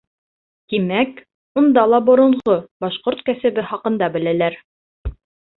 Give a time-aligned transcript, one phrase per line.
[0.71, 1.11] Тимәк,
[1.61, 2.57] унда ла боронғо
[2.87, 4.59] башҡорт кәсебе хаҡында беләләр!